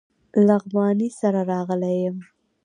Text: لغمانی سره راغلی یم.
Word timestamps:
لغمانی 0.47 1.09
سره 1.19 1.41
راغلی 1.51 1.93
یم. 2.05 2.17